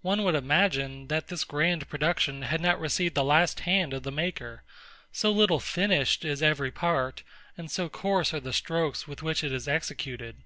[0.00, 4.10] One would imagine, that this grand production had not received the last hand of the
[4.10, 4.62] maker;
[5.12, 7.22] so little finished is every part,
[7.54, 10.36] and so coarse are the strokes with which it is executed.